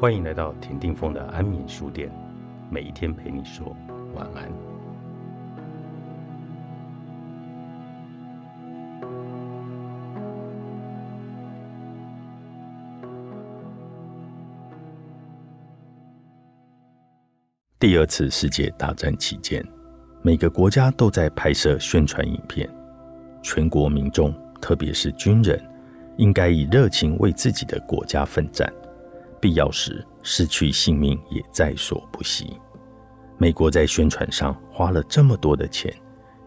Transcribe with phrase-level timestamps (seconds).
[0.00, 2.10] 欢迎来到田定峰的安眠书店，
[2.70, 3.76] 每一天陪你说
[4.14, 4.50] 晚安。
[17.78, 19.62] 第二次世界大战期间，
[20.22, 22.66] 每个国家都在拍摄宣传影片，
[23.42, 25.62] 全国民众，特别是军人，
[26.16, 28.72] 应该以热情为自己的国家奋战。
[29.40, 32.58] 必要时失去性命也在所不惜。
[33.38, 35.92] 美国在宣传上花了这么多的钱，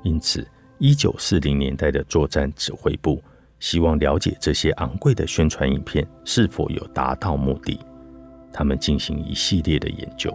[0.04, 0.48] 因此，
[0.78, 3.22] 一九四零年代的作战指挥部
[3.60, 7.80] 希望了解这些昂贵的宣传影片是否有达到目的。
[8.52, 10.32] 他们进行一系列的研究，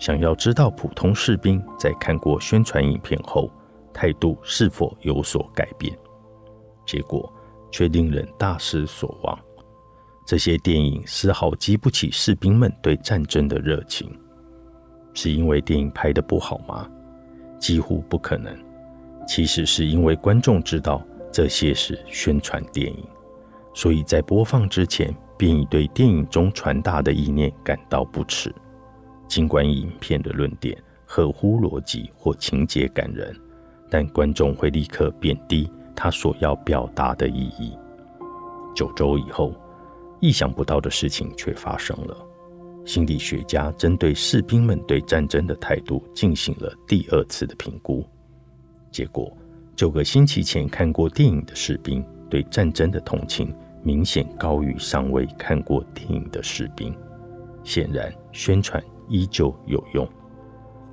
[0.00, 3.48] 想要知道普通士兵在看过宣传影片后
[3.92, 5.96] 态度是否有所改变。
[6.84, 7.32] 结果
[7.70, 9.38] 却令人大失所望。
[10.26, 14.10] 这些电影丝毫激不起士兵们对战争的热情，
[15.12, 16.88] 是因为电影拍得不好吗？
[17.58, 18.56] 几乎不可能。
[19.28, 23.04] 其实是因为观众知道这些是宣传电影，
[23.74, 28.54] 所以在播放之前便已对电影中传达的意念感到不耻。
[29.28, 33.34] 尽管影片的论点合乎逻辑或情节感人，
[33.90, 37.76] 但观众会立刻贬低他所要表达的意义。
[38.74, 39.54] 九周以后。
[40.20, 42.16] 意想不到的事情却发生了。
[42.84, 48.06] 心理学家针对士兵们对战争的态度进行了第二次的评估，
[48.90, 49.34] 结果
[49.74, 56.94] 九个星期前看过电影的士兵对战争的同情明显高于尚未看过电影的士兵。
[57.62, 60.06] 显然，宣传依旧有用。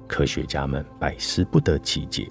[0.08, 2.30] 科学家们百思不得其解，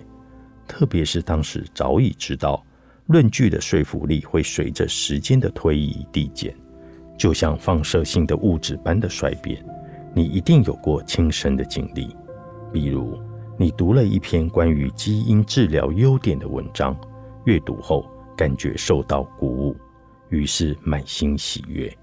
[0.66, 2.64] 特别是当时早已知道
[3.06, 6.54] 论据的说服力会随着时间的推移递减。
[7.20, 9.62] 就像放射性的物质般的衰变，
[10.14, 12.16] 你一定有过亲身的经历。
[12.72, 13.20] 比如，
[13.58, 16.96] 你读了一篇关于基因治疗优点的文章，
[17.44, 19.76] 阅读后感觉受到鼓舞，
[20.30, 21.94] 于是满心喜悦。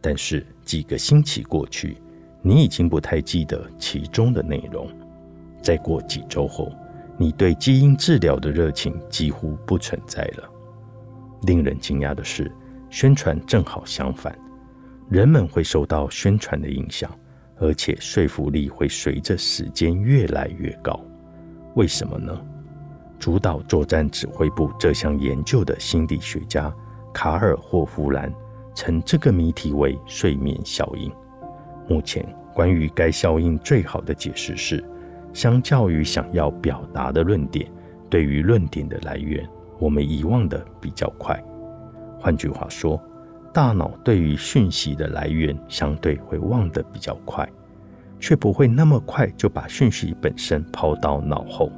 [0.00, 2.00] 但是几个星期过去，
[2.40, 4.88] 你已经不太记得其中的内容。
[5.60, 6.70] 再过几周后，
[7.18, 10.48] 你对基因治疗的热情几乎不存在了。
[11.42, 12.54] 令人惊讶的是，
[12.88, 14.32] 宣传正好相反。
[15.10, 17.10] 人们会受到宣传的影响，
[17.58, 20.98] 而且说服力会随着时间越来越高。
[21.74, 22.40] 为什么呢？
[23.18, 26.72] 主导作战指挥部这项研究的心理学家
[27.12, 28.32] 卡尔霍夫兰
[28.72, 31.10] 称这个谜题为睡眠效应。
[31.88, 34.82] 目前，关于该效应最好的解释是，
[35.32, 37.68] 相较于想要表达的论点，
[38.08, 39.44] 对于论点的来源，
[39.80, 41.36] 我们遗忘的比较快。
[42.20, 43.02] 换句话说。
[43.52, 47.48] 大脑对于讯息的来源相对会忘得比较快，
[48.18, 51.70] 却不会那么快就把讯息本身抛到脑后。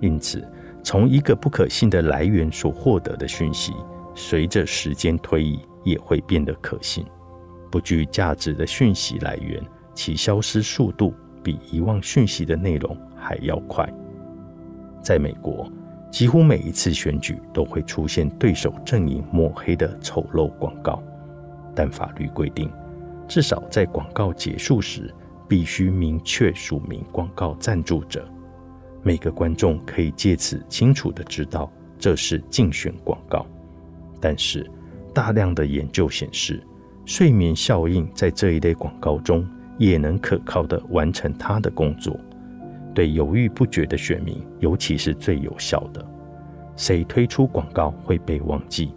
[0.00, 0.42] 因此，
[0.82, 3.74] 从一个不可信的来源所获得的讯息，
[4.14, 7.04] 随着时间推移也会变得可信。
[7.70, 9.62] 不具价值的讯息来源，
[9.94, 13.86] 其消失速度比遗忘讯息的内容还要快。
[15.02, 15.70] 在美国。
[16.10, 21.02] 几乎每一次选举都会出现对手阵营抹黑的丑陋广告，
[21.74, 22.70] 但法律规定，
[23.28, 25.14] 至少在广告结束时
[25.48, 28.28] 必须明确署名广告赞助者。
[29.02, 33.46] 每个观众可以借此清楚地知道这是竞选广告。
[34.20, 34.68] 但是，
[35.14, 36.62] 大量的研究显示，
[37.06, 42.18] 睡眠效应在这一类广告中也能可靠地完成它的工作。
[42.94, 46.04] 对犹豫不决的选民，尤其是最有效的。
[46.76, 48.92] 谁推出广告会被忘记，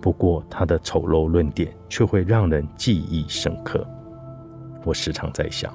[0.00, 3.86] 不过他的丑陋论点却会让人记忆深刻。
[4.84, 5.72] 我时常在想，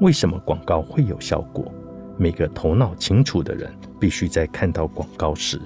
[0.00, 1.72] 为什么广告会有效果？
[2.16, 5.60] 每个头脑清楚的人必须在看到广告时，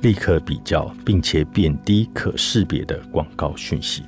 [0.00, 4.02] 立刻比较并且贬低可识别的广告讯息。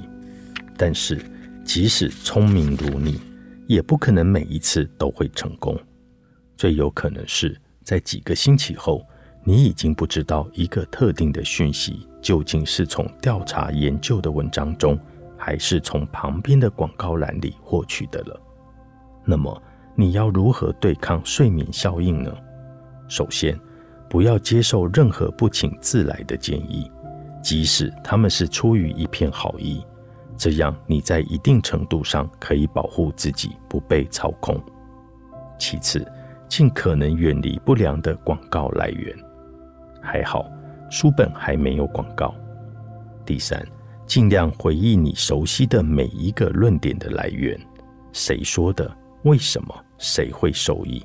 [0.76, 1.20] 但是，
[1.64, 3.20] 即使聪明如你，
[3.68, 5.78] 也不可能每一次都会成功。
[6.56, 9.06] 最有可能是在几个星期后，
[9.42, 14.98] 你已经不知道一个特定的讯息究竟是从调查研究的文章中，
[15.36, 18.40] 还是从旁边的广告栏里获取的了。
[19.24, 19.62] 那么，
[19.94, 22.34] 你要如何对抗睡眠效应呢？
[23.08, 23.58] 首先，
[24.08, 26.90] 不要接受任何不请自来的建议，
[27.42, 29.84] 即使他们是出于一片好意，
[30.38, 34.58] 这样你在一定程度上可以保护自己不被操控。
[35.58, 36.06] 其次，
[36.56, 39.12] 尽可能远离不良的广告来源。
[40.00, 40.48] 还好，
[40.88, 42.32] 书本还没有广告。
[43.26, 43.60] 第三，
[44.06, 47.60] 尽量回忆你熟悉的每一个论点的来源。
[48.12, 48.88] 谁说的？
[49.24, 49.74] 为什么？
[49.98, 51.04] 谁会受益？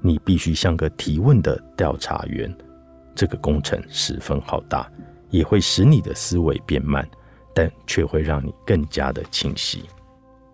[0.00, 2.52] 你必须像个提问的调查员。
[3.14, 4.90] 这个工程十分浩大，
[5.30, 7.08] 也会使你的思维变慢，
[7.54, 9.84] 但却会让你更加的清晰。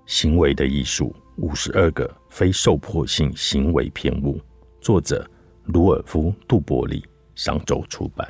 [0.04, 4.40] 行为的艺术：五十二个非受迫性行为偏误。
[4.80, 5.24] 作者：
[5.66, 8.28] 鲁尔夫·杜伯利，上周出版。